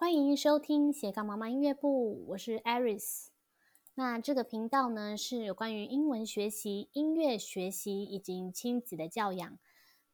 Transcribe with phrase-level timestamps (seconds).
[0.00, 3.26] 欢迎收听斜杠妈妈音乐部，我是 Aris。
[3.96, 9.58] 那这个频道呢，是有关于英文学习、音乐学习以及亲子的教养。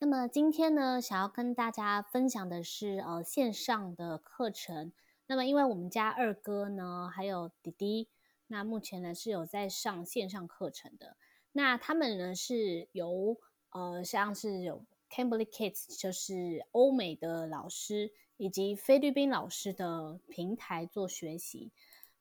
[0.00, 4.92] 那么今天呢，想要跟大家分享的是呃线上的课程。
[5.28, 8.08] 那么因为我们家二哥呢，还有弟弟，
[8.48, 11.16] 那目前呢是有在上线上课程的。
[11.52, 13.36] 那他们呢是由
[13.70, 18.12] 呃像是有 Cambly Kids，就是欧美的老师。
[18.38, 21.72] 以及菲律宾老师的平台做学习。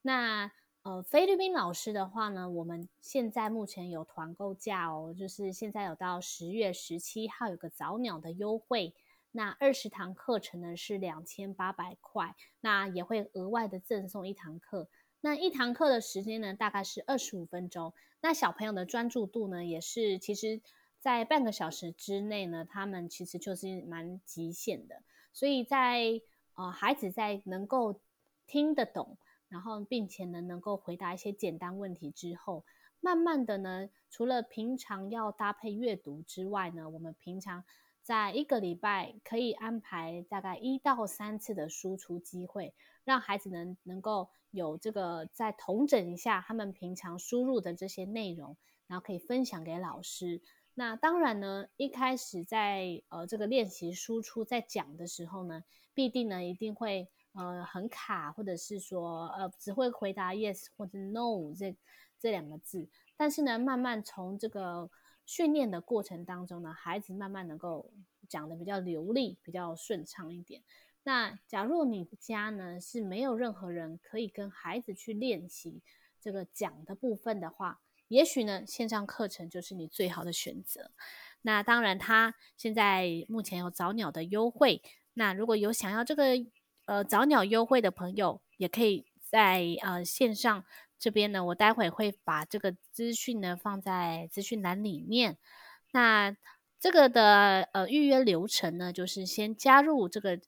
[0.02, 0.50] 那
[0.84, 8.94] 呃，菲律宾老师的话呢，我们现在目前有团购价哦，就是现在有到十月十七号有个早鸟的优惠。
[9.34, 14.88] 那二十堂课程呢是两千八百块，那也会额外的赠送一堂课。
[15.20, 17.94] 那一堂课的时间呢，大概是二十五分钟。
[18.22, 20.62] 那小朋友的专注度呢，也是其实
[21.06, 25.04] 在半个小时之内呢，他们其实就是蛮极限的。
[25.32, 26.20] 所以在
[26.56, 28.02] 呃孩子在能够
[28.48, 32.66] 听得懂，然后并且呢能够回答一些简单问题之后，
[33.02, 37.64] 慢慢的呢，除了平常要搭配阅读之外呢，我们平常
[38.02, 48.58] 在一个礼拜可以安排大概一到三次的输出机会，让孩子能能够有这个再统整一下他们平常输入的这些内容，
[48.88, 50.42] 然后可以分享给老师。
[50.78, 61.74] 那当然呢，一开始在呃这个练习输出在讲的时候呢，必定呢一定会呃很卡，或者是说呃只会回答 yes 或者 no 这
[62.20, 62.90] 这两个字。
[63.16, 64.90] 但是呢，慢慢从这个
[65.26, 67.90] 训练的过程当中呢，孩子慢慢能够
[68.28, 70.62] 讲的比较流利，比较顺畅一点。
[71.04, 75.82] 那假如你的家呢是没有任何人可以跟孩子去练习
[76.20, 80.92] 这个讲的部分的话，也许呢，线上课程就是你最好的选择。
[81.42, 84.82] 那当然，它现在目前有早鸟的优惠。
[85.14, 86.34] 那如果有想要这个
[86.86, 90.66] 呃早鸟优惠的朋友，也可以在呃线上
[91.00, 95.38] 这边呢，我待会会把这个资讯呢放在资讯栏里面。
[95.92, 96.36] 那
[96.80, 100.40] 这个的呃预约流程呢，就是先加入这个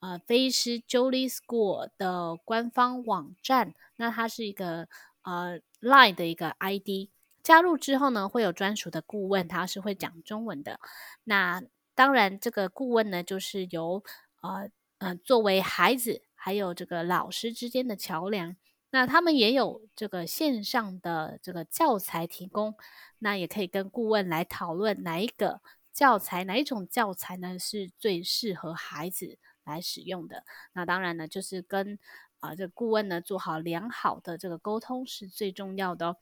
[0.00, 3.74] 呃菲师 Jolie School 的官方网站。
[3.96, 4.88] 那它是一个
[5.22, 5.60] 呃。
[5.80, 7.10] Line 的一个 ID
[7.42, 10.80] 加入之后呢，会有专属的顾问，他是会讲中文的。
[11.22, 11.62] 那
[11.94, 14.02] 当然，这个顾问呢，就是由
[14.40, 18.56] 呃呃作为孩子还有这个老师之间的桥梁。
[18.90, 22.74] 那他们也有这个线上的这个教材提供，
[23.18, 25.60] 那也可以跟顾问来讨论哪一个
[25.92, 30.44] 教材，哪一种教材呢是最适合孩子来使用的。
[30.72, 31.98] 那当然呢，就是跟。
[32.46, 36.16] 啊，这顾问呢，做好良好的这个沟通是最重要的哦。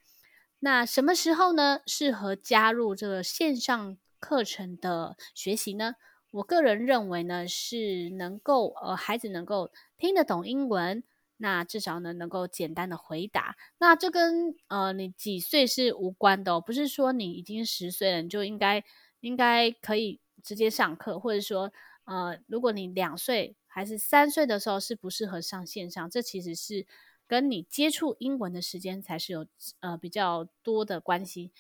[0.61, 5.97] 那什么时候呢，适合加入这个线上课程的学习呢？
[6.31, 11.05] 我个人认为呢，是能够呃，孩子能够听得懂英文，
[11.37, 13.57] 那至少呢，能够简单的回答。
[13.79, 18.83] 那这跟呃你几岁是无关的哦，不是说你已经十岁了，你就应该
[19.21, 21.71] 应该可以直接上课，或者说
[22.05, 23.57] 呃，如果你两岁。
[23.75, 26.87] 还是三岁的时候是不适合上线上，这其实是
[27.27, 29.45] 跟你接触英文的时间才是有
[29.81, 31.51] 呃比较多的关系。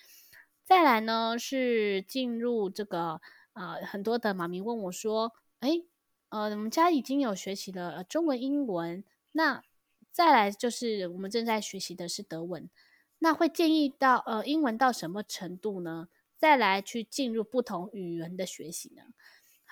[0.65, 3.21] 再来呢是进入这个
[3.55, 5.83] 呃很多的妈咪问我说，哎
[6.29, 9.65] 呃我们家已经有学习了中文英文，那
[10.13, 12.71] 再来就是我们正在学习的是德文，
[13.19, 16.09] 那会建议到呃英文到什么程度呢？
[16.37, 19.03] 再来去进入不同语言的学习呢？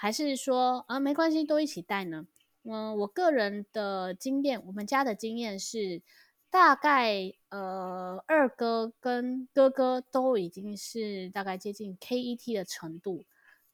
[0.03, 2.27] 还是说啊，没关系，都一起带呢？
[2.65, 6.03] 嗯，我个人的经验，我们家的经验是，
[6.51, 13.25] 大概呃，二哥跟哥哥都已经是大概接近 KET 的程度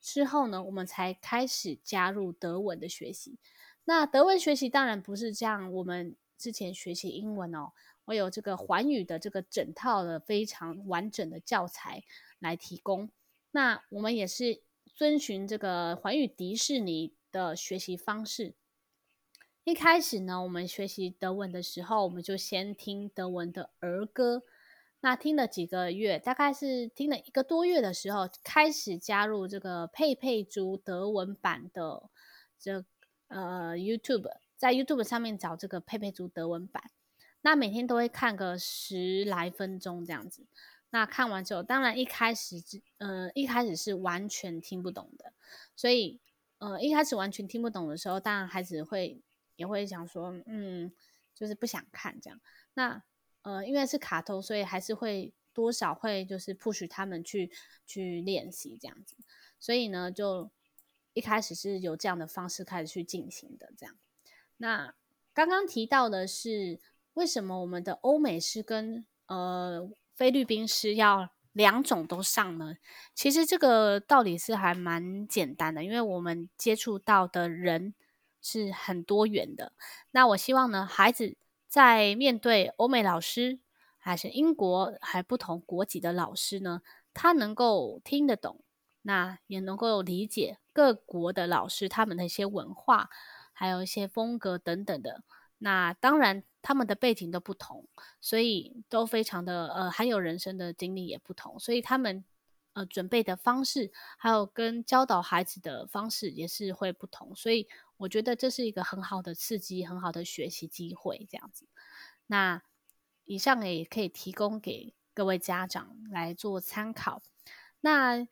[0.02, 3.38] 之后呢，我们才开始加入德文的学习。
[3.86, 7.72] 那德文学习当然不是像我们之前学习英文哦，
[8.04, 12.04] 我有这个环语的这个整套的非常完整的教材
[12.38, 13.08] 来提供。
[13.52, 14.60] 那我们也是。
[14.98, 18.54] 遵循这个环宇迪士尼的学习方式。
[19.62, 24.42] 一开始呢，我们学习德文的时候，我们就先听德文的儿歌。
[24.98, 32.10] 那听了几个月，大概是听了一个多月的时候，开始加入这个佩佩猪德文版的
[32.58, 32.84] 这
[33.28, 36.82] 呃 YouTube，在 YouTube 上面找这个佩佩猪德文版。
[37.42, 40.44] 那每天都会看个十来分钟这样子。
[40.90, 42.56] 那看完之后，当然一开始，
[42.98, 45.32] 呃，一开始是完全听不懂的，
[45.76, 46.20] 所以，
[46.58, 49.20] 呃，一开始完全听不懂的时候，当然孩子会
[49.56, 50.92] 也会想说，嗯，
[51.34, 52.40] 就是不想看这样。
[52.74, 53.02] 那，
[53.42, 57.50] 呃，因为是卡通，所以还是会多少会就是 push 他们去
[57.86, 59.16] 去练习这样子。
[59.58, 60.50] 所以呢，就
[61.12, 63.96] 一开始是有这样的方式开始去进行的这样。
[64.58, 64.94] 那。
[65.34, 66.80] 刚刚提到的是
[67.14, 72.74] 为什么我们的欧美是跟呃菲律宾是要两种都上呢？
[73.14, 77.94] 其实这个道理是还蛮简单的，因为我们接触到的人
[78.42, 79.72] 是很多元的。
[80.10, 81.36] 那我希望呢，孩子
[81.68, 83.60] 在面对欧美老师
[83.96, 86.82] 还是英国还不同国籍的老师呢，
[87.14, 88.60] 他能够听得懂，
[89.02, 93.08] 那也能够理解各国的老师他们的一些文化，
[93.52, 95.22] 还有一些风格等等的。
[95.58, 97.88] 那当然，他们的背景都不同，
[98.20, 102.24] 所以都非常的呃，还有人生的经历也不同，所以他们
[102.74, 107.34] 呃准备的方式，还有跟教导孩子的方式也是会不同。
[107.34, 107.66] 所以
[107.96, 111.66] 我觉得这是一个很好的刺激，很好的学习机会，这样子。
[112.26, 112.62] 那
[113.24, 117.20] 以上也可以提供给各位家长来做参考。
[117.80, 118.26] 那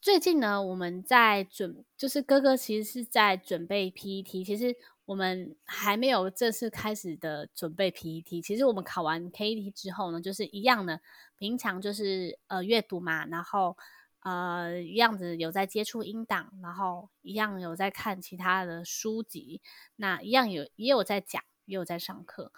[0.00, 4.76] 最近呢，我们在准，就是哥哥其实是在准备 PET，其实
[5.06, 8.42] 我们还没有正式开始的准备 PET。
[8.42, 11.00] 其实我们考完 KET 之后呢，就是一样的，
[11.38, 13.76] 平常就是呃阅读嘛，然后
[14.20, 19.62] 呃一样子有在接触音档，然后一样有在看其他的书籍，
[19.94, 22.52] 那一样有也有在讲，也有在上课。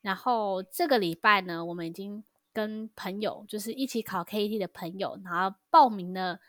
[0.00, 2.24] 然后这个礼拜呢，我们已经
[2.54, 6.40] 跟朋友，就是一起考 KET 的朋友，然后报名了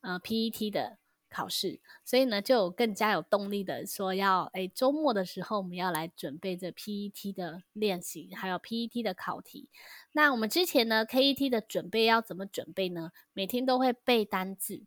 [0.00, 0.98] 呃 PET 的
[1.30, 9.68] 考试，所以呢就更加有动力的说要，诶周末的时候我们要来准备这 PET 的练习，还有 PET 的考题。
[10.12, 13.12] 那我们之前呢 KET 的准备要怎么准备呢？
[13.32, 14.84] 每天都会背单字。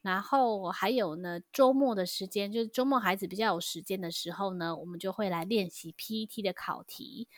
[0.00, 7.28] 然后还有呢，周末的时间，就是周末孩子比较有时间的时候呢，我们就会来练习 PET 的考题。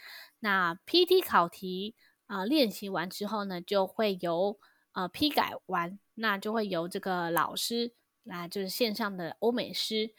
[0.41, 1.95] 那 PET 考题
[2.25, 4.59] 啊、练习完之后呢，就会由
[4.93, 7.93] 呃批改完，那就会由这个老师
[8.25, 10.13] 那，就是线上的欧美师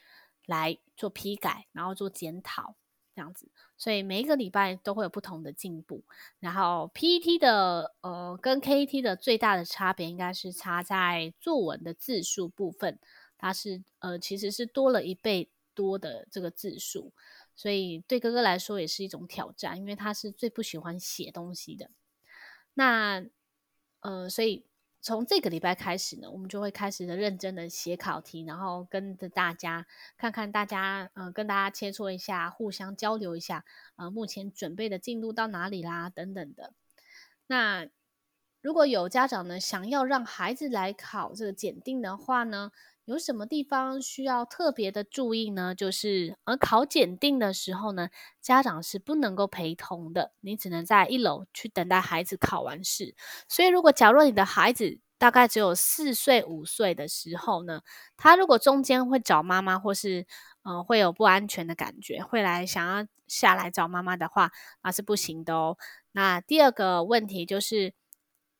[0.46, 2.76] 来做批改，然后做检讨。
[3.16, 3.48] 这样子，
[3.78, 6.04] 所以每一个礼拜都会有不同的进步。
[6.42, 13.00] 然后 PET 的呃跟 KET 的最大的差别应该是差在作文的字数部分，
[13.38, 17.14] 它是呃其实是多了一倍多的这个字数，
[17.56, 21.90] 所以对哥哥来说也是一种挑战，因为他是最不喜欢写东西的。
[22.74, 23.26] 那
[24.02, 24.66] 呃所以。
[25.06, 29.86] 从这个礼拜开始呢，我们就会开始的认真的写考题，然后跟着大家
[30.18, 33.64] 看看大家，嗯，跟大家切磋一下，互相交流一下，
[33.98, 36.74] 呃，目前准备的进度到哪里啦，等等的。
[37.46, 37.88] 那
[38.64, 42.72] 如果有家长呢，想要让孩子来考这个检定的话呢，
[43.06, 45.76] 有什么地方需要特别的注意呢？
[45.76, 48.10] 就是，而考检定的时候呢，
[48.42, 53.14] 家长是不能够陪同的，你只能在一楼去等待孩子考完试。
[53.48, 57.82] 所以，如果假如你的孩子大概只有四岁、五岁的时候呢，
[58.18, 60.26] 他如果中间会找妈妈，或是
[60.64, 65.78] 呃会有不安全的感觉，会来想要下来找妈妈的话，那是不行的哦。
[66.14, 67.94] 那第二个问题就是。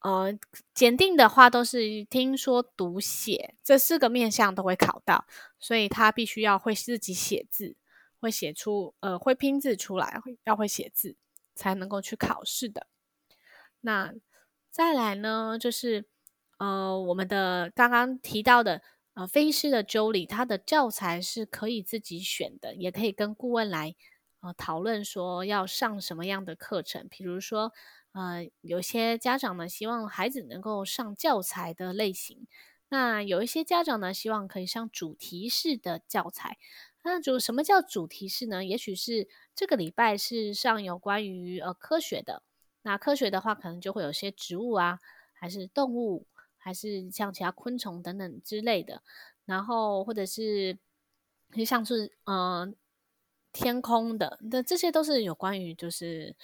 [0.06, 0.38] 呃，
[0.72, 5.26] 检定的话都是听说读写这四个面向都会考到，
[5.60, 7.76] 所以他必须要会自己写字，
[8.20, 11.16] 会写出呃会拼字出来，要会写字
[11.56, 12.86] 才能够去考试的。
[13.82, 14.14] 那
[14.70, 16.06] 再来呢，就是
[16.60, 18.84] 呃我们的刚刚提到的
[19.16, 23.96] 呃菲师的 Jolie，他的教材是可以自己选的，也可以跟顾问来
[24.46, 27.74] 呃讨论说要上什么样的课程，比如说。
[28.18, 32.48] 呃，有些家长呢，希望孩子能够上教材的类型，
[32.88, 36.58] 那有一些家长呢，希望可以上主题式的教材。
[37.04, 38.64] 那主什么叫主题式呢？
[38.64, 42.42] 也许是这个礼拜是上有关于呃科学的，
[42.84, 45.02] 那科学的话，可能就会有些植物啊，
[45.34, 46.26] 还是动物，
[46.58, 49.04] 还是像其他昆虫等等之类的。
[49.44, 50.80] 然后或者是
[51.66, 52.74] 像是呃
[53.56, 56.36] 天空的，那这些都是有关于就是。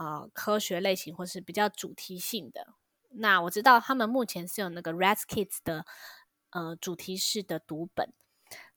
[0.00, 2.68] 呃，科学类型或是比较主题性的，
[3.08, 5.84] 那我知道他们目前是有那个 Raz Kids 的
[6.50, 8.12] 呃主题式的读本。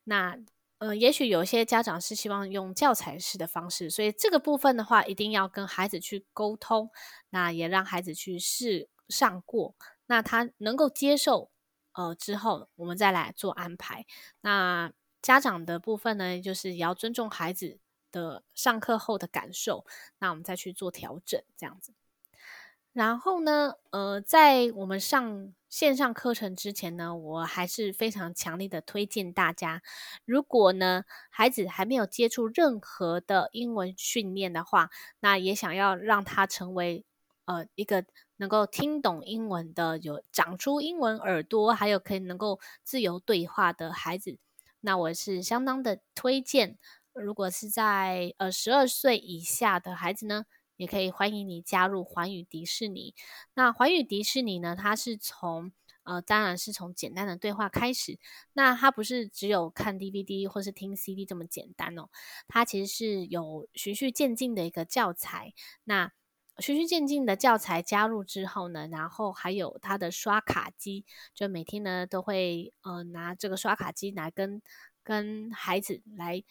[0.06, 0.36] 那
[0.80, 6.90] 呃，也许有些家长是希望用教材式的方式，所以这个部分的话，一定要跟孩子去沟通，
[7.30, 9.76] 那也让孩子去试上过，
[10.08, 11.52] 那他能够接受
[11.94, 14.08] 呃之后，我们再来做安排。
[14.42, 17.80] 那家长的部分呢，就是也要尊重孩子。
[18.14, 19.86] 的上课后的感受，
[20.20, 21.94] 那我们再去做调整，这样子。
[22.92, 29.82] 然后呢，呃，在我们上线上课程之前呢，我还是非常强烈的推荐大家，
[30.26, 34.90] 如果呢孩子还没有接触任何的英文训练的话，
[35.22, 37.06] 那也想要让他成为
[37.46, 38.04] 呃一个
[38.36, 44.38] 能够听懂英文的，有长出英文耳朵，还有可以能够自由对话的孩子，
[44.82, 46.78] 那我是相当的推荐。
[47.14, 50.46] 如果是在呃十二岁以下的孩子呢，
[50.78, 53.14] 也可以欢迎你加入环宇迪士尼。
[53.54, 55.72] 那环宇迪士尼呢，它是从
[56.04, 58.18] 呃，当然是从简单的对话开始。
[58.54, 62.10] 那它不是只有看 DVD 或是听 CD 这么简单哦，
[62.48, 65.54] 它其实是有循序渐进的一个教材。
[65.84, 66.12] 那
[66.62, 74.62] 循序渐进的教材加入之后呢，然后还有它的刷卡机，就每天呢都会呃拿这个刷卡机来跟
[75.04, 76.44] 跟孩子来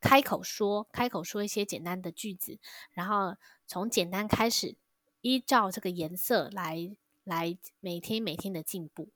[0.00, 2.58] 开口说，开口说一些简单的句子，
[2.92, 3.36] 然后
[3.66, 4.76] 从简单开始，
[5.20, 6.96] 依照这个颜色来。
[7.24, 9.10] 来每天每天的进步，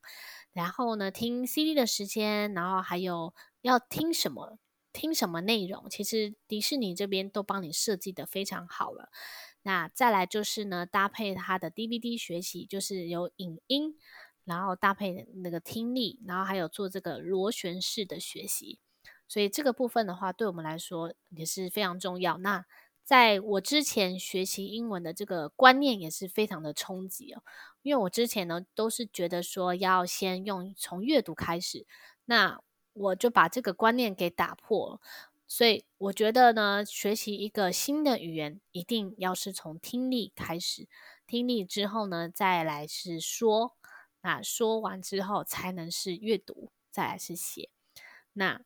[0.52, 3.32] 然后呢，听 CD 的时间，然后还有
[3.62, 4.58] 要听什么，
[4.92, 9.08] 听什么内容，其实迪士尼这边都帮你设计的非常好了。
[9.62, 13.97] 那再来就是呢，搭配它的 DVD 学习，就是有影音，
[14.45, 18.78] 然后搭配那个听力，然后还有做这个螺旋式的学习，
[19.28, 22.38] 所以这个部分的话，对我们来说也是非常重要。
[22.38, 22.64] 那
[23.04, 27.42] 在我之前学习英文的这个观念也是非常的冲击哦，
[27.83, 31.87] 因为我之前呢都是觉得说要先用从阅读开始，
[32.25, 32.61] 那
[32.92, 35.00] 我就把这个观念给打破，
[35.54, 40.88] 所以我觉得呢，学习一个新的语言一定要是从听力开始，
[41.26, 43.76] 听力之后呢再来是说，
[44.23, 47.68] 那说完之后才能是阅读，再来是写。
[48.32, 48.62] 那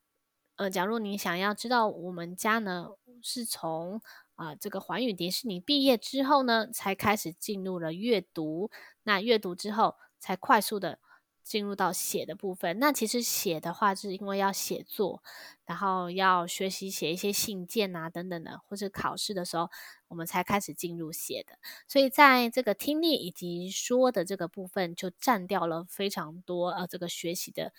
[0.55, 2.91] 呃，假如你想要知道我们家呢
[3.21, 4.01] 是从
[4.37, 8.71] 啊，这个环宇迪士尼毕业之后呢，才开始进入了阅读。
[9.03, 11.01] 那阅读之后，才快速的
[11.47, 12.81] 进入到写的部分。
[12.81, 15.23] 那其实写的话，是因为要写作，
[15.65, 19.71] 然后要学习写一些信件啊等等的，或者考试的时候，
[20.09, 21.57] 我们才开始进入写的。
[21.87, 27.73] 所以在这个听力以及说的这个部分，就占掉了非常多呃这个学习的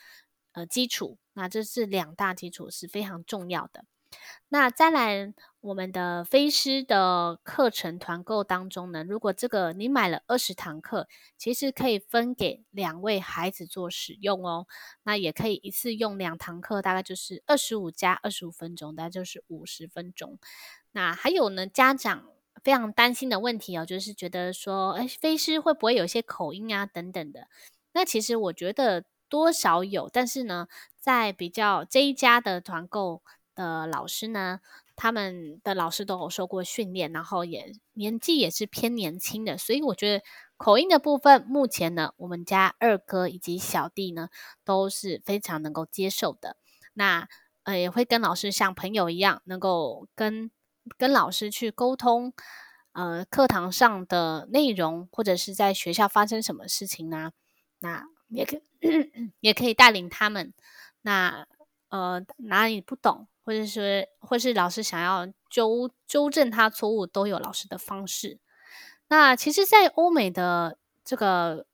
[0.54, 1.18] 呃基础。
[1.34, 3.84] 那这是两大基础是非常重要的。
[4.48, 5.34] 那再来，
[5.68, 14.66] 我们的飞师的课程团购当中呢，如果这个你买了二十堂课，其实可以分给两位孩子做使用哦。
[15.04, 20.40] 那也可以一次用两堂课，大概就是二十五加二十五分钟，大概就是五十分钟。
[20.94, 22.24] 那还有呢，家长
[22.64, 27.50] 非常担心的问题哦，就是觉得说，哎，飞师会不会有一些口音啊等等的？
[27.92, 33.22] 那其实我觉得多少有，但是呢，在比较这一家的团购。
[33.58, 34.60] 的老师呢，
[34.98, 40.24] 他们的老师都有受过训练，然后也年纪也是偏年轻的，所以我觉得
[40.58, 44.27] 口音的部分，目前呢，我们家二哥以及小弟呢
[44.66, 46.58] 都是非常能够接受的。
[46.94, 47.30] 那
[47.63, 50.50] 呃，也会跟老师像朋友一样，能够跟
[50.98, 52.34] 跟老师去沟通，
[52.94, 57.34] 呃，课堂上的内容，或者是在学校发生什么事情呢？
[57.80, 58.60] 那也可
[59.42, 60.54] 也可以带领他们。
[61.04, 61.46] 那
[61.89, 63.27] 呃，哪里不懂？
[63.48, 68.42] 或者是，或是老师想要纠纠正他错误，都有老师的方式。
[69.08, 71.66] 那其实，在欧美的这个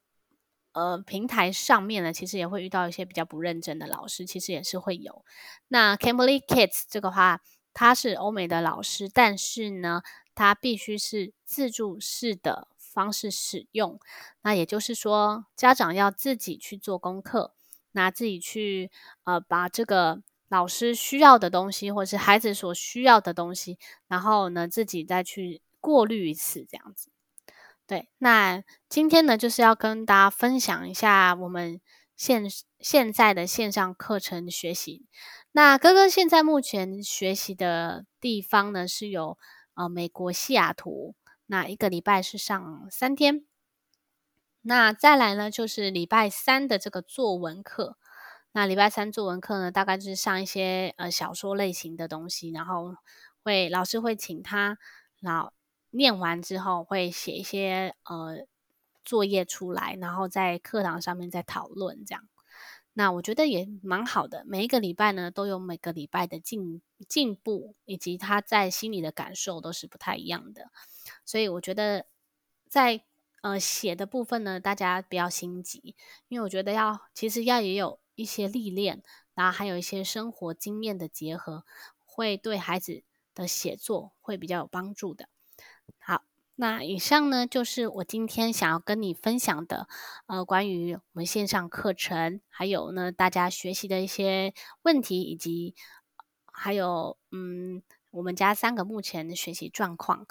[0.74, 5.26] 呃平台上面呢，其实也会遇到一些比较不认真的老师，其实也是会有。
[5.70, 7.42] 那 Cambly Kids 这个话，
[7.74, 10.04] 它是欧美的老师，但是呢，
[10.36, 14.00] 它必须是自助式的方式使用。
[14.44, 17.56] 那也就是说，家长要自己去做功课，
[17.94, 18.92] 那自己去
[19.24, 20.22] 呃把这个。
[20.50, 27.10] 老师需要的东西，或是孩子所需要的东西，然后呢，自己再去过滤一次，这样子。
[27.86, 31.82] 对，那今天呢，就是要跟大家分享一下我们
[32.16, 32.46] 现
[32.80, 35.06] 现在的线上课程学习。
[35.52, 39.38] 那哥哥现在目前学习的地方呢，是有
[39.74, 41.16] 呃美国西雅图，
[41.48, 43.46] 那一个礼拜是上三天。
[44.62, 47.98] 那再来呢，就是礼拜三的这个作文课。
[48.56, 52.96] 那礼拜三作文课呢，大概就是上一些呃小说类型的东西，然后
[53.44, 54.78] 会老师会请他，
[55.22, 55.52] 然后
[55.90, 58.46] 念完之后会写一些呃
[59.04, 62.30] 作业出来，然后在课堂上面再讨论这样。
[62.94, 70.70] 那我觉得也蛮好的，每一个礼拜呢都有每个礼拜的进进步，以及他在心里的感受都是不太一样的，
[71.26, 72.06] 所以我觉得
[72.70, 73.04] 在
[73.42, 75.96] 呃写的部分呢，大家不要心急，
[76.28, 78.00] 因为我觉得要其实要也有。
[78.16, 79.04] 一些历练，
[79.34, 81.66] 然后还有一些生活经验的结合，
[82.06, 83.04] 会对孩子
[83.34, 85.28] 的写作会比较有帮助的。
[85.98, 86.24] 好，
[86.56, 89.88] 那以上呢就是我今天想要跟你分享的，
[90.28, 94.54] 呃，关于我们线上课程，还有呢大家学习的一些
[94.84, 95.76] 问题，以及
[96.46, 100.28] 还有嗯我们家三个目前的学习状况。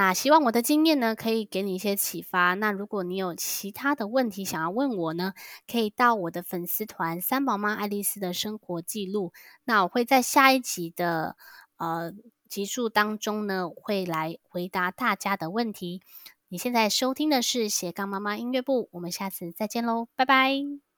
[0.00, 2.54] 那希望我的经验呢，可以给你一些启发。
[2.54, 5.34] 那如果你有其他的问题想要问我呢，
[5.70, 9.34] 可以到我的粉丝团“三宝妈爱丽丝的生活记录”。
[9.64, 11.36] 那我会在下一集的
[11.76, 12.14] 呃
[12.48, 16.00] 集数当中呢，会来回答大家的问题。
[16.48, 20.89] 你现在收听的是斜杠妈妈音乐部，我们下次再见喽，拜拜。